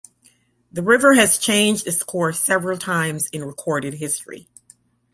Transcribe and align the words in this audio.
The 0.71 0.81
river 0.81 1.13
has 1.13 1.37
changed 1.37 1.85
its 1.85 2.01
course 2.01 2.39
several 2.39 2.79
times 2.79 3.27
in 3.27 3.45
recorded 3.45 3.93
history. 3.93 4.47